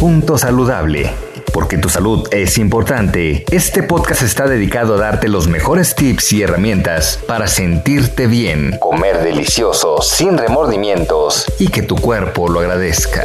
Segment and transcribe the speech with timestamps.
[0.00, 1.10] Punto saludable.
[1.52, 6.40] Porque tu salud es importante, este podcast está dedicado a darte los mejores tips y
[6.40, 13.24] herramientas para sentirte bien, comer delicioso, sin remordimientos y que tu cuerpo lo agradezca.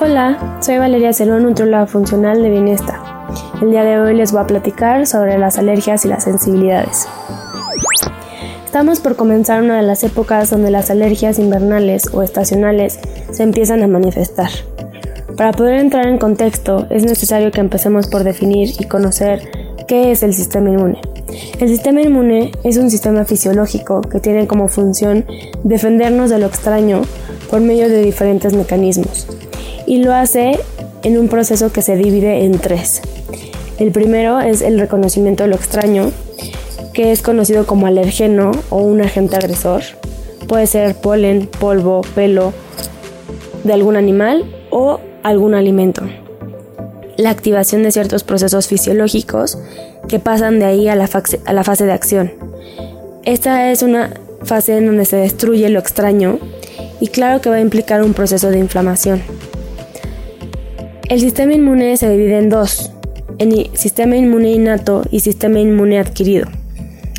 [0.00, 3.00] Hola, soy Valeria Celón, nutróloga funcional de Bienestar.
[3.60, 7.08] El día de hoy les voy a platicar sobre las alergias y las sensibilidades.
[8.66, 12.98] Estamos por comenzar una de las épocas donde las alergias invernales o estacionales
[13.30, 14.50] se empiezan a manifestar.
[15.36, 19.48] Para poder entrar en contexto es necesario que empecemos por definir y conocer
[19.86, 21.00] qué es el sistema inmune.
[21.60, 25.24] El sistema inmune es un sistema fisiológico que tiene como función
[25.62, 27.02] defendernos de lo extraño
[27.48, 29.28] por medio de diferentes mecanismos
[29.86, 30.58] y lo hace
[31.04, 33.00] en un proceso que se divide en tres.
[33.78, 36.10] El primero es el reconocimiento de lo extraño,
[36.96, 39.82] que es conocido como alergeno o un agente agresor.
[40.48, 42.54] Puede ser polen, polvo, pelo
[43.64, 46.08] de algún animal o algún alimento.
[47.18, 49.58] La activación de ciertos procesos fisiológicos
[50.08, 52.32] que pasan de ahí a la, fase, a la fase de acción.
[53.26, 56.38] Esta es una fase en donde se destruye lo extraño
[56.98, 59.20] y claro que va a implicar un proceso de inflamación.
[61.10, 62.90] El sistema inmune se divide en dos,
[63.36, 66.48] en sistema inmune innato y sistema inmune adquirido.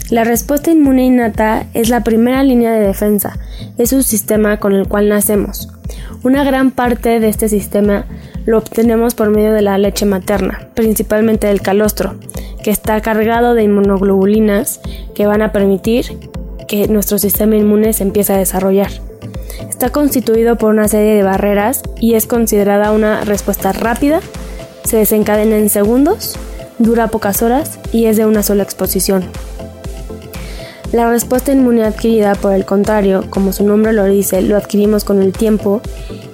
[0.09, 3.38] La respuesta inmune innata es la primera línea de defensa,
[3.77, 5.67] es un sistema con el cual nacemos.
[6.23, 8.05] Una gran parte de este sistema
[8.45, 12.15] lo obtenemos por medio de la leche materna, principalmente del calostro,
[12.64, 14.80] que está cargado de inmunoglobulinas
[15.14, 16.05] que van a permitir
[16.70, 18.92] que nuestro sistema inmune se empiece a desarrollar.
[19.70, 24.21] Está constituido por una serie de barreras y es considerada una respuesta rápida,
[24.86, 26.39] se desencadena en segundos,
[26.80, 29.26] dura pocas horas y es de una sola exposición.
[30.93, 35.21] La respuesta inmune adquirida, por el contrario, como su nombre lo dice, lo adquirimos con
[35.21, 35.81] el tiempo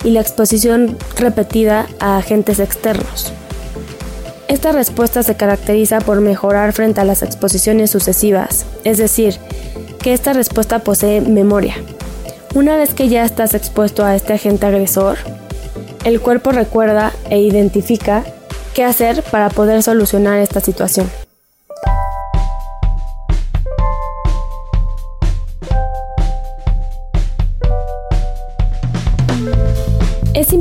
[0.04, 3.34] y la exposición repetida a agentes externos.
[4.48, 9.38] Esta respuesta se caracteriza por mejorar frente a las exposiciones sucesivas, es decir,
[10.00, 11.76] que esta respuesta posee memoria.
[12.54, 15.18] Una vez que ya estás expuesto a este agente agresor,
[16.06, 18.24] el cuerpo recuerda e identifica
[18.76, 21.10] qué hacer para poder solucionar esta situación.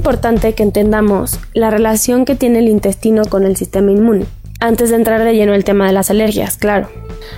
[0.02, 4.26] Importante que entendamos la relación que tiene el intestino con el sistema inmune,
[4.58, 6.88] antes de entrar de lleno el tema de las alergias, claro.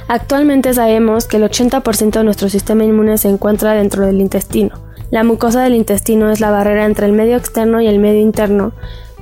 [0.08, 4.80] Actualmente sabemos que el 80% de nuestro sistema inmune se encuentra dentro del intestino.
[5.10, 8.72] La mucosa del intestino es la barrera entre el medio externo y el medio interno,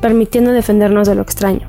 [0.00, 1.68] permitiendo defendernos de lo extraño.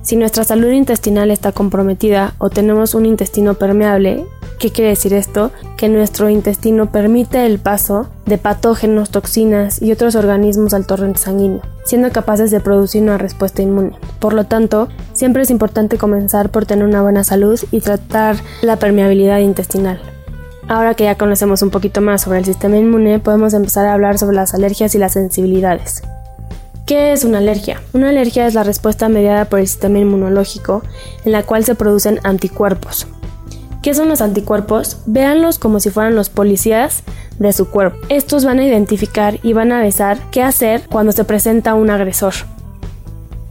[0.00, 4.24] Si nuestra salud intestinal está comprometida o tenemos un intestino permeable,
[4.58, 5.50] ¿qué quiere decir esto?
[5.76, 11.62] Que nuestro intestino permite el paso de patógenos, toxinas y otros organismos al torrente sanguíneo,
[11.84, 13.96] siendo capaces de producir una respuesta inmune.
[14.18, 18.76] Por lo tanto, siempre es importante comenzar por tener una buena salud y tratar la
[18.76, 20.00] permeabilidad intestinal.
[20.66, 24.18] Ahora que ya conocemos un poquito más sobre el sistema inmune, podemos empezar a hablar
[24.18, 26.02] sobre las alergias y las sensibilidades.
[26.86, 27.80] ¿Qué es una alergia?
[27.94, 30.82] Una alergia es la respuesta mediada por el sistema inmunológico
[31.24, 33.06] en la cual se producen anticuerpos.
[33.84, 35.02] ¿Qué son los anticuerpos?
[35.04, 37.02] Véanlos como si fueran los policías
[37.38, 37.98] de su cuerpo.
[38.08, 42.32] Estos van a identificar y van a avisar qué hacer cuando se presenta un agresor.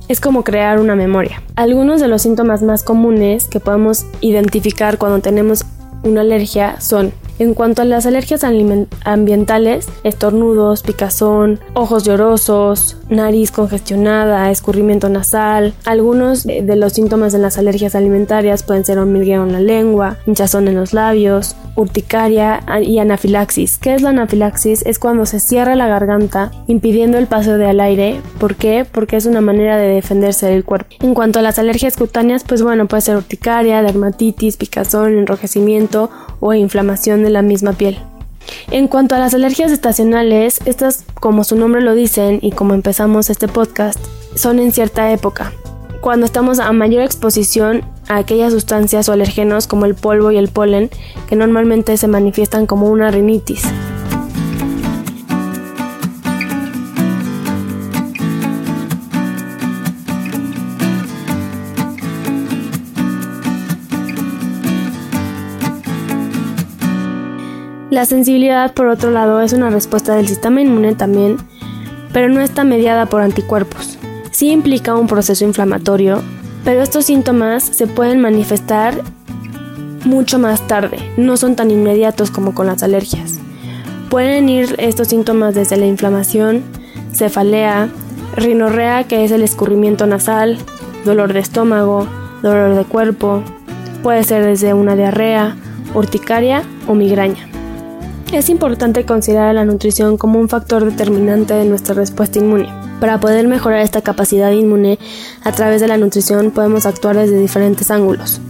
[0.08, 1.44] Es como crear una memoria.
[1.56, 5.66] Algunos de los síntomas más comunes que podemos identificar cuando tenemos
[6.02, 14.52] una alergia son en cuanto a las alergias ambientales, estornudos, picazón, ojos llorosos, nariz congestionada,
[14.52, 19.60] escurrimiento nasal, algunos de los síntomas de las alergias alimentarias pueden ser hormigueo en la
[19.60, 23.78] lengua, hinchazón en los labios, urticaria y anafilaxis.
[23.78, 24.84] ¿Qué es la anafilaxis?
[24.86, 28.22] Es cuando se cierra la garganta impidiendo el paso del aire.
[28.40, 28.86] ¿Por qué?
[28.90, 30.96] Porque es una manera de defenderse del cuerpo.
[31.00, 36.10] En cuanto a las alergias cutáneas, pues bueno, puede ser urticaria, dermatitis, picazón, enrojecimiento
[36.40, 37.98] o inflamación de la misma piel.
[38.72, 43.30] En cuanto a las alergias estacionales, estas, como su nombre lo dicen y como empezamos
[43.30, 44.00] este podcast,
[44.36, 45.54] son en cierta época.
[46.02, 50.50] Cuando estamos a mayor exposición a aquellas sustancias o alergenos como el polvo y el
[50.50, 50.90] polen
[51.30, 53.64] que normalmente se manifiestan como una rinitis.
[67.94, 71.38] La sensibilidad, por otro lado, es una respuesta del sistema inmune también,
[72.12, 74.00] pero no está mediada por anticuerpos.
[74.32, 76.24] Sí implica un proceso inflamatorio,
[76.66, 79.00] pero estos síntomas se pueden manifestar
[80.06, 83.36] mucho más tarde, no son tan inmediatos como con las alergias.
[84.10, 86.64] Pueden ir estos síntomas desde la inflamación,
[87.14, 87.90] cefalea,
[88.36, 90.58] rinorrea, que es el escurrimiento nasal,
[91.06, 92.08] dolor de estómago,
[92.42, 93.44] dolor de cuerpo,
[94.02, 95.56] puede ser desde una diarrea,
[95.94, 97.53] urticaria o migraña.
[98.34, 102.68] Es importante considerar la nutrición como un factor determinante de nuestra respuesta inmune.
[103.00, 104.98] Para poder mejorar esta capacidad inmune
[105.44, 108.42] a través de la nutrición podemos actuar desde diferentes ángulos.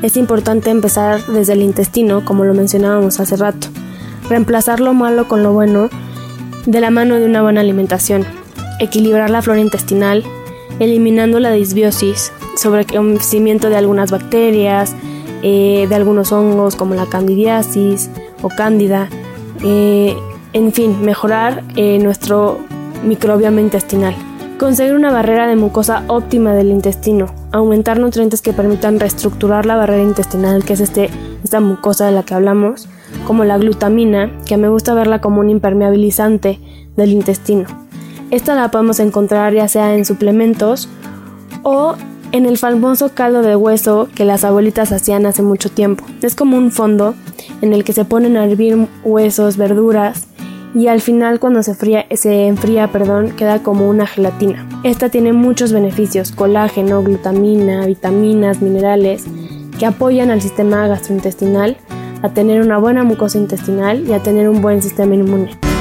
[0.00, 3.66] Es importante empezar desde el intestino, como lo mencionábamos hace rato.
[4.28, 5.90] Reemplazar lo malo con lo bueno
[6.64, 8.24] de la mano de una buena alimentación.
[8.78, 10.22] Equilibrar la flora intestinal,
[10.78, 14.94] eliminando la disbiosis, sobrecrecimiento de algunas bacterias,
[15.42, 18.08] eh, de algunos hongos como la candidiasis
[18.40, 19.08] o cándida,
[19.62, 20.16] eh,
[20.52, 22.58] en fin, mejorar eh, nuestro
[23.04, 24.14] microbioma intestinal.
[24.58, 27.26] Conseguir una barrera de mucosa óptima del intestino.
[27.50, 31.10] Aumentar nutrientes que permitan reestructurar la barrera intestinal, que es este,
[31.42, 32.88] esta mucosa de la que hablamos,
[33.26, 36.60] como la glutamina, que me gusta verla como un impermeabilizante
[36.96, 37.66] del intestino.
[38.30, 40.88] Esta la podemos encontrar ya sea en suplementos
[41.62, 41.96] o
[42.32, 46.04] en el famoso caldo de hueso que las abuelitas hacían hace mucho tiempo.
[46.22, 47.14] Es como un fondo
[47.60, 50.26] en el que se ponen a hervir huesos, verduras
[50.74, 54.68] y al final cuando se, fría, se enfría perdón, queda como una gelatina.
[54.84, 59.24] Esta tiene muchos beneficios, colágeno, glutamina, vitaminas, minerales,
[59.78, 61.76] que apoyan al sistema gastrointestinal
[62.22, 65.71] a tener una buena mucosa intestinal y a tener un buen sistema inmune.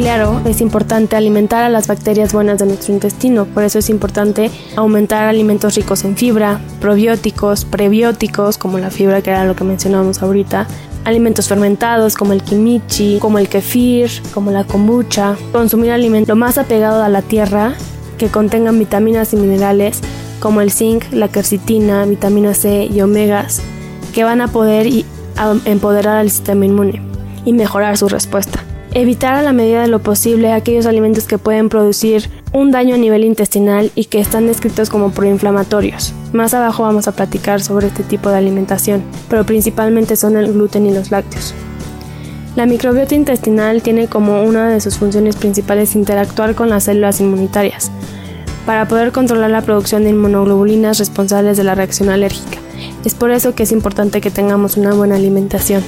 [0.00, 4.50] Claro, es importante alimentar a las bacterias buenas de nuestro intestino, por eso es importante
[4.74, 10.22] aumentar alimentos ricos en fibra, probióticos, prebióticos, como la fibra que era lo que mencionábamos
[10.22, 10.66] ahorita,
[11.04, 16.56] alimentos fermentados como el kimchi, como el kefir, como la kombucha, consumir alimentos lo más
[16.56, 17.74] apegado a la tierra
[18.16, 20.00] que contengan vitaminas y minerales
[20.40, 23.60] como el zinc, la quercitina, vitamina C y omegas
[24.14, 24.90] que van a poder
[25.66, 27.02] empoderar al sistema inmune
[27.44, 28.64] y mejorar su respuesta.
[28.92, 32.98] Evitar a la medida de lo posible aquellos alimentos que pueden producir un daño a
[32.98, 36.12] nivel intestinal y que están descritos como proinflamatorios.
[36.32, 40.86] Más abajo vamos a platicar sobre este tipo de alimentación, pero principalmente son el gluten
[40.86, 41.54] y los lácteos.
[42.56, 47.92] La microbiota intestinal tiene como una de sus funciones principales interactuar con las células inmunitarias,
[48.66, 52.58] para poder controlar la producción de inmunoglobulinas responsables de la reacción alérgica.
[53.04, 55.84] Es por eso que es importante que tengamos una buena alimentación.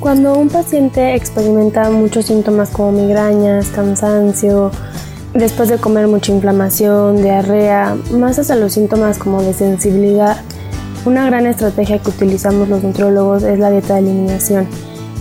[0.00, 4.70] Cuando un paciente experimenta muchos síntomas como migrañas, cansancio,
[5.34, 10.38] después de comer mucha inflamación, diarrea, más hasta los síntomas como de sensibilidad,
[11.04, 14.66] una gran estrategia que utilizamos los nutriólogos es la dieta de eliminación,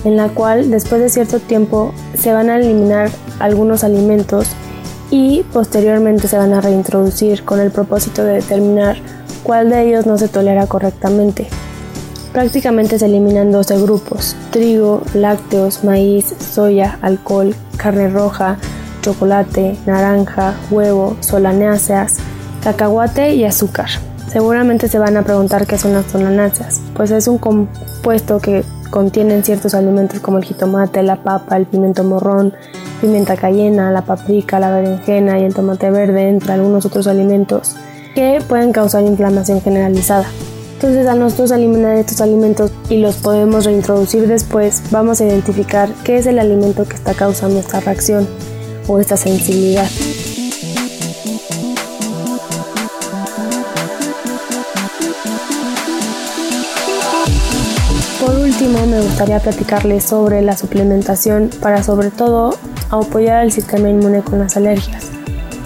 [0.05, 3.09] en la cual después de cierto tiempo se van a eliminar
[3.39, 4.47] algunos alimentos
[5.11, 8.95] y posteriormente se van a reintroducir con el propósito de determinar
[9.43, 11.49] cuál de ellos no se tolera correctamente.
[12.39, 18.57] Prácticamente se eliminan 12 grupos, trigo, lácteos, maíz, soya, alcohol, carne roja,
[19.01, 22.19] chocolate, naranja, huevo, solanáceas,
[22.63, 23.89] cacahuate y azúcar.
[24.31, 29.43] Seguramente se van a preguntar qué son las solanáceas, pues es un compuesto que contienen
[29.43, 32.53] ciertos alimentos como el jitomate, la papa, el pimiento morrón,
[33.01, 37.75] pimienta cayena, la paprika, la berenjena y el tomate verde, entre algunos otros alimentos
[38.15, 40.27] que pueden causar inflamación generalizada.
[40.81, 46.15] Entonces al nosotros eliminar estos alimentos y los podemos reintroducir después, vamos a identificar qué
[46.15, 48.25] es el alimento que está causando esta reacción
[48.87, 49.89] o esta sensibilidad.
[58.25, 62.55] Por último, me gustaría platicarles sobre la suplementación para sobre todo
[62.89, 65.07] apoyar al sistema inmune con las alergias.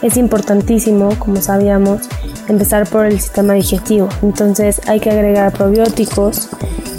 [0.01, 2.01] Es importantísimo, como sabíamos,
[2.47, 4.09] empezar por el sistema digestivo.
[4.21, 6.49] Entonces hay que agregar probióticos,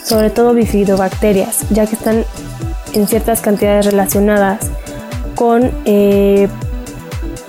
[0.03, 2.25] sobre todo bifidobacterias, ya que están
[2.93, 4.71] en ciertas cantidades relacionadas
[5.35, 6.49] con eh,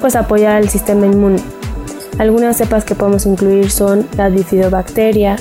[0.01, 1.39] pues apoyar al sistema inmune.
[2.17, 5.35] Algunas cepas que podemos incluir son la bifidobacteria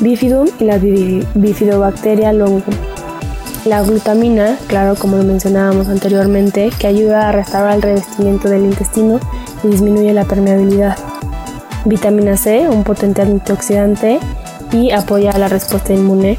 [0.00, 2.62] bifidum y la bifidobacteria longum.
[3.64, 9.20] La glutamina, claro, como lo mencionábamos anteriormente, que ayuda a restaurar el revestimiento del intestino
[9.62, 10.96] y disminuye la permeabilidad.
[11.84, 14.18] Vitamina C, un potente antioxidante
[14.72, 16.38] y apoya la respuesta inmune.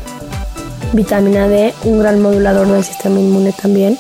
[0.94, 3.98] Vitamina D, un gran modulador del sistema inmune también.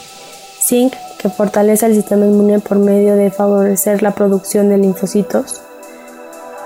[0.59, 5.61] Zinc, que fortalece el sistema inmune por medio de favorecer la producción de linfocitos.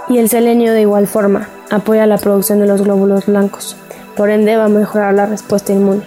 [0.08, 3.76] Y el selenio de igual forma, apoya la producción de los glóbulos blancos,
[4.16, 6.02] por ende va a mejorar la respuesta inmune.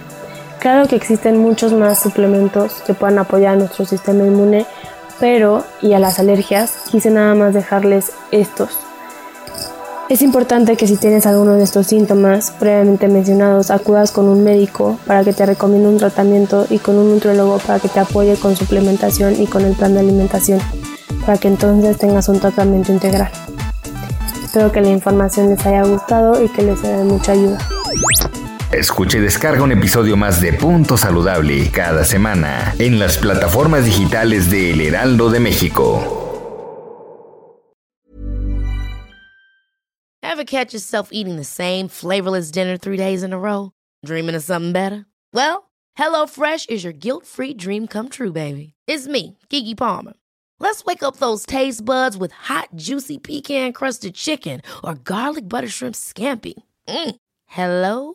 [0.61, 4.65] Claro que existen muchos más suplementos que puedan apoyar a nuestro sistema inmune,
[5.23, 8.71] pero y a las alergias quise nada más dejarles estos.
[10.09, 14.99] Es importante que si tienes alguno de estos síntomas previamente mencionados acudas con un médico
[15.07, 18.57] para que te recomiende un tratamiento y con un nutriólogo para que te apoye con
[18.57, 20.59] suplementación y con el plan de alimentación,
[21.25, 23.31] para que entonces tengas un tratamiento integral.
[24.45, 27.59] Espero que la información les haya gustado y que les sea de mucha ayuda.
[28.73, 34.51] Escuche y descarga un episodio más de Punto Saludable cada semana en las plataformas digitales
[34.51, 36.01] de El Heraldo de México.
[40.23, 43.73] Ever catch yourself eating the same flavorless dinner three days in a row?
[44.07, 45.05] Dreaming of something better?
[45.35, 48.73] Well, HelloFresh is your guilt-free dream come true, baby.
[48.87, 50.15] It's me, Kiki Palmer.
[50.61, 55.69] Let's wake up those taste buds with hot, juicy pecan crusted chicken or garlic butter
[55.69, 56.55] shrimp scampi.
[56.89, 57.17] Mm.
[57.47, 58.15] Hello